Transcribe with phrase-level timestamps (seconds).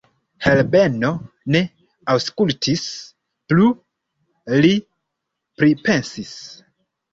[0.43, 1.11] Herbeno
[1.55, 1.61] ne
[2.13, 2.87] aŭskultis
[3.53, 3.69] plu;
[4.65, 4.75] li
[5.63, 6.37] pripensis.